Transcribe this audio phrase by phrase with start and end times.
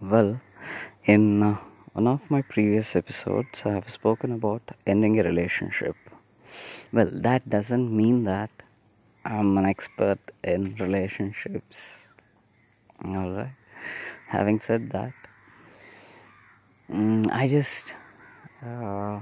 [0.00, 0.40] Well,
[1.04, 1.58] in uh,
[1.92, 5.94] one of my previous episodes, I have spoken about ending a relationship.
[6.90, 8.50] Well, that doesn't mean that
[9.26, 12.06] I'm an expert in relationships.
[13.04, 13.52] Alright.
[14.28, 15.12] Having said that,
[16.88, 17.92] mm, I just,
[18.64, 19.20] uh,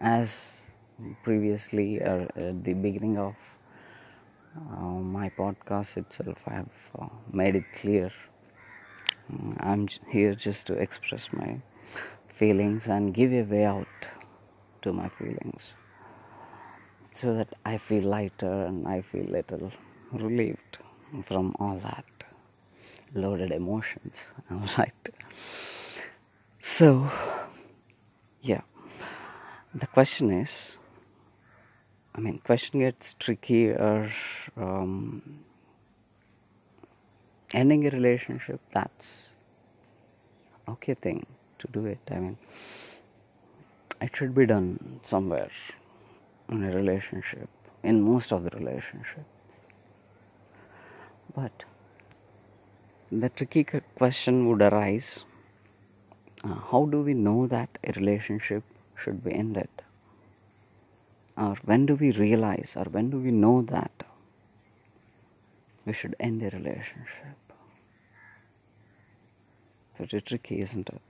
[0.00, 0.52] as
[1.24, 3.34] previously or at the beginning of
[4.56, 8.12] uh, my podcast itself, I have uh, made it clear
[9.60, 11.60] I'm here just to express my
[12.34, 13.86] feelings and give a way out
[14.82, 15.72] to my feelings
[17.12, 19.72] so that I feel lighter and I feel little
[20.12, 20.78] relieved
[21.24, 22.04] from all that
[23.14, 24.16] loaded emotions.
[24.50, 25.08] All right.
[26.60, 27.10] So,
[28.42, 28.62] yeah,
[29.74, 30.76] the question is
[32.16, 34.12] I mean, question gets trickier.
[34.56, 35.22] Um,
[37.54, 39.26] ending a relationship that's
[40.68, 41.26] okay thing
[41.58, 42.00] to do it.
[42.10, 42.38] I mean
[44.00, 45.50] it should be done somewhere
[46.50, 47.48] in a relationship
[47.82, 49.24] in most of the relationship.
[51.34, 51.52] But
[53.10, 55.24] the tricky question would arise
[56.44, 58.62] uh, how do we know that a relationship
[59.02, 59.68] should be ended?
[61.36, 63.92] Or when do we realize or when do we know that
[65.86, 67.43] we should end a relationship
[69.96, 71.02] Pretty tricky, isn't it?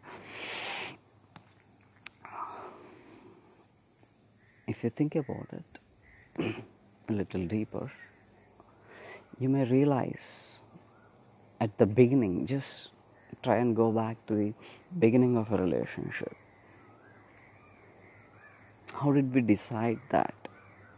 [4.67, 6.55] If you think about it
[7.09, 7.91] a little deeper,
[9.39, 10.55] you may realize
[11.61, 12.89] at the beginning, just
[13.43, 14.53] try and go back to the
[14.99, 16.35] beginning of a relationship.
[18.93, 20.35] How did we decide that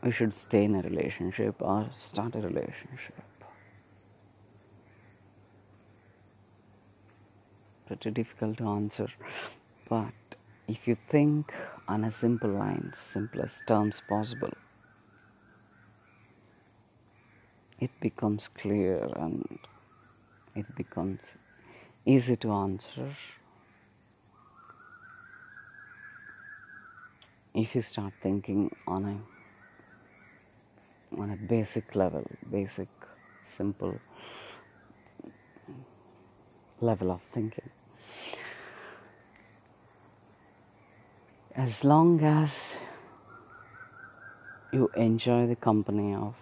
[0.02, 3.14] we should stay in a relationship or start a relationship?
[7.86, 9.08] Pretty difficult to answer.
[9.88, 10.12] But
[10.68, 11.52] if you think
[11.88, 14.52] on a simple lines, simplest terms possible,
[17.80, 19.58] it becomes clear and
[20.54, 21.32] it becomes
[22.04, 23.14] easy to answer
[27.54, 29.16] if you start thinking on a
[31.20, 32.88] on a basic level basic
[33.46, 33.94] simple
[36.80, 37.70] level of thinking
[41.56, 42.74] as long as
[44.72, 46.34] you enjoy the company of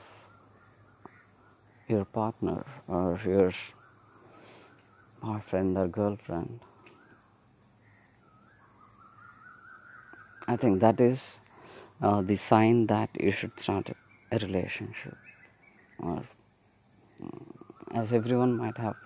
[1.86, 3.52] your partner or your
[5.22, 6.58] boyfriend or girlfriend,
[10.48, 11.36] I think that is
[12.02, 13.90] uh, the sign that you should start
[14.32, 15.16] a relationship.
[16.00, 16.24] Or,
[17.22, 18.96] mm, as everyone might have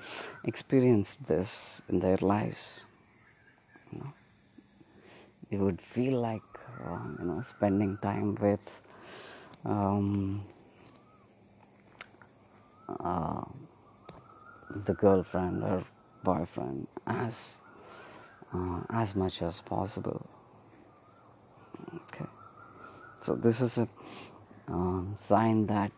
[0.45, 2.81] experienced this in their lives.
[3.93, 4.13] You know
[5.50, 6.42] you would feel like
[6.84, 8.81] uh, you know spending time with
[9.64, 10.44] um,
[13.00, 13.42] uh,
[14.86, 15.84] the girlfriend or
[16.22, 17.59] boyfriend as
[18.53, 20.26] uh, as much as possible.
[21.94, 22.26] Okay.
[23.22, 23.88] So this is a
[24.69, 25.92] um, sign that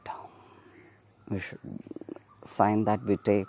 [1.29, 1.59] we should
[2.45, 3.47] sign that we take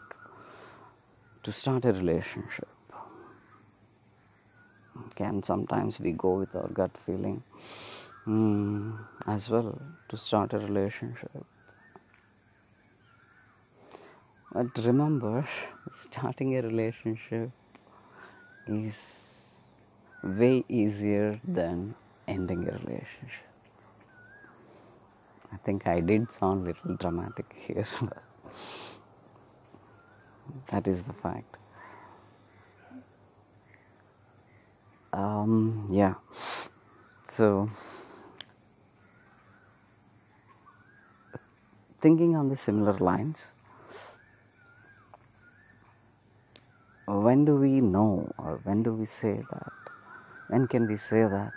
[1.44, 2.68] to start a relationship
[5.22, 7.44] can sometimes we go with our gut feeling
[8.28, 8.94] mm,
[9.28, 11.32] as well to start a relationship.
[14.54, 15.48] But remember,
[16.02, 17.50] starting a relationship
[18.68, 18.98] is
[20.24, 21.96] way easier than
[22.28, 23.48] ending a relationship.
[25.54, 28.24] I think I did sound a little dramatic here, but
[30.70, 31.61] that is the fact.
[35.14, 36.16] Um, yeah.
[37.26, 37.70] So
[42.02, 43.52] thinking on the similar lines
[47.08, 49.74] when do we know or when do we say that?
[50.48, 51.52] When can we say that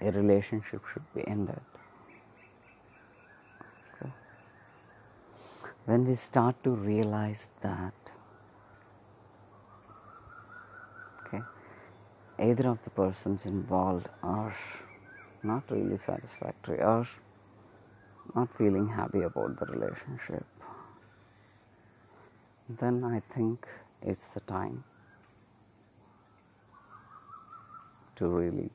[0.00, 1.60] a relationship should be ended?
[5.84, 7.92] When we start to realize that
[12.40, 14.54] either of the persons involved are
[15.42, 17.06] not really satisfactory or
[18.34, 20.44] not feeling happy about the relationship,
[22.68, 23.66] then I think
[24.02, 24.84] it's the time
[28.16, 28.70] to really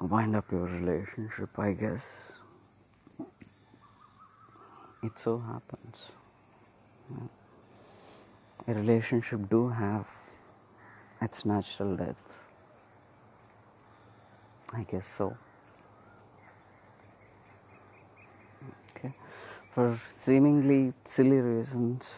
[0.00, 2.32] wind up your relationship, I guess.
[5.06, 6.10] it so happens
[8.68, 10.06] a relationship do have
[11.20, 12.16] its natural death.
[14.72, 15.36] I guess so.
[18.90, 19.12] Okay.
[19.74, 22.12] For seemingly silly reasons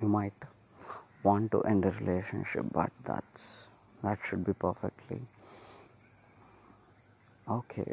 [0.00, 0.32] you might
[1.22, 3.64] want to end a relationship but that's
[4.02, 5.20] that should be perfectly
[7.48, 7.92] okay.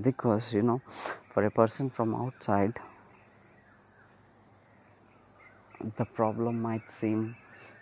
[0.00, 0.80] Because you know
[1.32, 2.74] for a person from outside
[5.96, 7.36] the problem might seem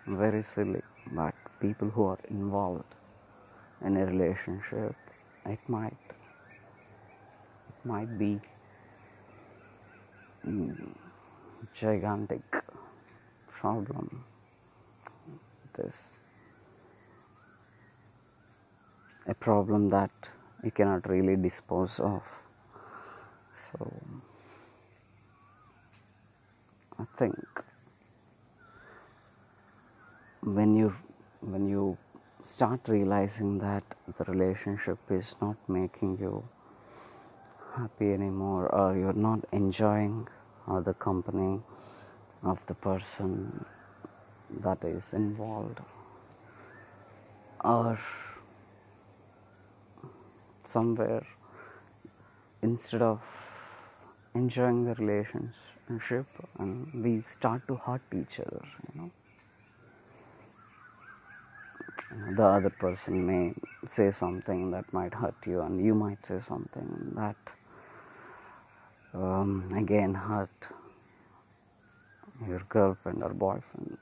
[0.06, 0.82] very silly
[1.12, 2.94] but people who are involved
[3.85, 4.94] in a relationship
[5.46, 5.96] it might
[7.69, 8.41] it might be
[10.46, 10.88] mm,
[11.75, 12.43] gigantic
[13.49, 14.25] problem
[15.76, 16.14] this
[19.26, 20.11] a problem that
[20.62, 22.23] you cannot really dispose of.
[23.73, 23.93] So
[26.99, 27.35] I think
[30.44, 30.94] when you
[31.41, 31.96] when you
[32.43, 33.82] start realizing that
[34.19, 36.46] the relationship is not making you
[37.75, 40.29] happy anymore or you're not enjoying
[40.85, 41.61] the company
[42.43, 43.64] of the person
[44.61, 45.81] that is involved
[47.64, 47.99] or
[50.62, 51.26] somewhere
[52.62, 53.23] instead of
[54.35, 56.26] enjoying the relationship
[56.58, 59.11] and we start to hurt each other you know
[62.37, 63.55] the other person may
[63.87, 67.37] say something that might hurt you and you might say something that
[69.15, 70.51] um, again hurt
[72.49, 73.99] your girlfriend or boyfriend.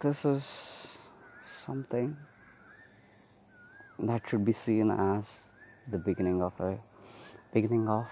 [0.00, 0.98] This is
[1.66, 2.16] something
[3.98, 5.40] that should be seen as
[5.90, 6.78] the beginning of a
[7.52, 8.08] beginning of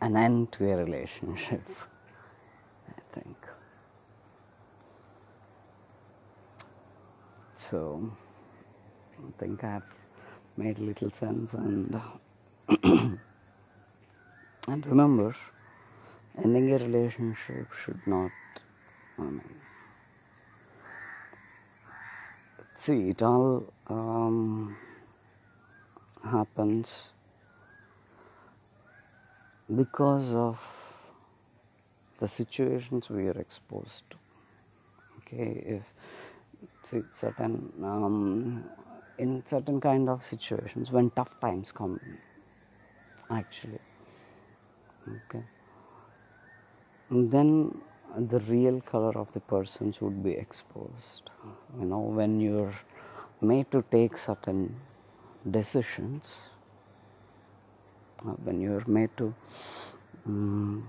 [0.00, 1.62] an end to a relationship
[2.88, 3.36] i think
[7.72, 7.82] so
[9.26, 9.90] i think i've
[10.58, 11.98] made little sense and
[14.68, 15.34] and remember
[16.44, 18.30] ending a relationship should not
[19.18, 19.40] I mean,
[22.74, 24.76] see it all um,
[26.24, 27.08] happens
[29.74, 30.58] because of
[32.20, 34.16] the situations we are exposed to.
[35.18, 35.91] Okay if
[37.12, 38.64] certain um,
[39.18, 42.00] in certain kind of situations when tough times come
[43.30, 43.78] actually
[45.08, 45.42] okay
[47.10, 47.74] then
[48.16, 51.30] the real color of the persons would be exposed.
[51.78, 52.74] You know, when you're
[53.40, 54.76] made to take certain
[55.48, 56.38] decisions,
[58.20, 59.34] uh, when you're made to,
[60.26, 60.86] um,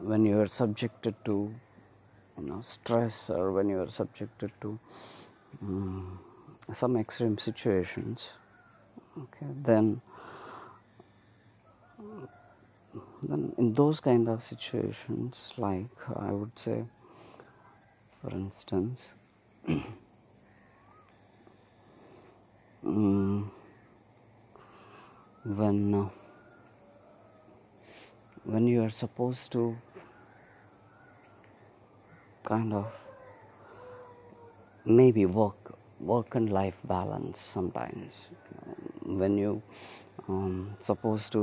[0.00, 1.54] when you're subjected to,
[2.40, 4.78] you know, stress or when you're subjected to
[5.62, 6.18] um,
[6.72, 8.30] some extreme situations,
[9.18, 10.00] okay, then
[13.22, 16.82] then in those kind of situations like i would say
[18.20, 18.98] for instance
[22.84, 23.50] um,
[25.44, 26.08] when uh,
[28.44, 29.76] when you are supposed to
[32.52, 32.90] kind of
[34.84, 35.74] maybe work
[36.12, 38.12] work and life balance sometimes
[39.20, 39.62] when you
[40.28, 41.42] um, supposed to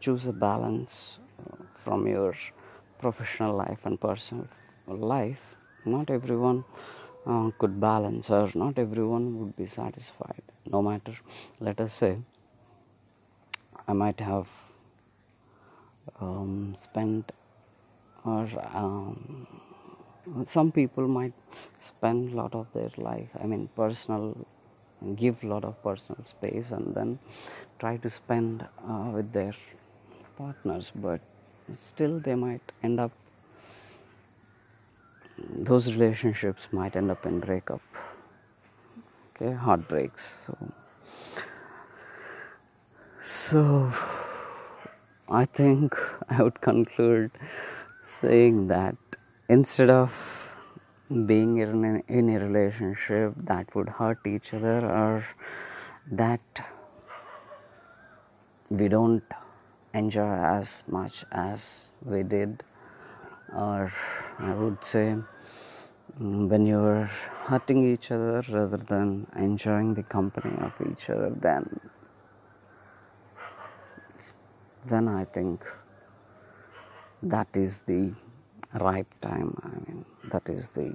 [0.00, 2.34] choose a balance uh, from your
[2.98, 4.48] professional life and personal
[4.86, 6.64] life, not everyone
[7.26, 10.42] uh, could balance or not everyone would be satisfied.
[10.70, 11.14] No matter,
[11.60, 12.18] let us say,
[13.86, 14.48] I might have
[16.20, 17.32] um, spent
[18.24, 19.46] or um,
[20.44, 21.34] some people might
[21.80, 24.46] spend a lot of their life, I mean, personal,
[25.16, 27.18] give a lot of personal space and then
[27.78, 29.54] try to spend uh, with their
[30.36, 31.20] partners, but
[31.78, 33.12] still they might end up,
[35.38, 37.82] those relationships might end up in breakup,
[39.36, 40.46] okay, heartbreaks.
[40.46, 40.72] So,
[43.24, 43.92] so
[45.28, 45.94] I think
[46.28, 47.30] I would conclude
[48.02, 48.96] saying that
[49.48, 50.12] instead of
[51.26, 55.26] being in a, in a relationship that would hurt each other or
[56.10, 56.40] that
[58.70, 59.24] we don't
[59.94, 62.62] enjoy as much as we did
[63.54, 63.92] or
[64.38, 65.16] i would say
[66.20, 67.08] Mm, when you're
[67.46, 71.78] hurting each other rather than enjoying the company of each other, then
[74.84, 75.64] then I think
[77.22, 78.14] that is the
[78.74, 79.56] right time.
[79.62, 80.94] I mean, that is the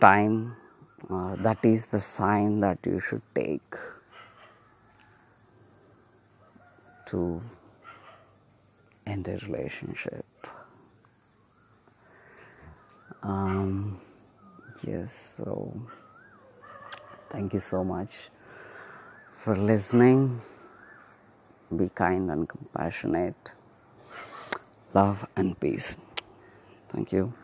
[0.00, 0.56] time,
[1.10, 3.74] uh, that is the sign that you should take
[7.06, 7.40] to
[9.06, 10.24] end a relationship.
[13.22, 14.00] Um,
[14.86, 15.72] yes, so
[17.30, 18.28] thank you so much
[19.38, 20.40] for listening.
[21.76, 23.52] Be kind and compassionate.
[24.94, 25.96] Love and peace.
[26.88, 27.34] Thank you.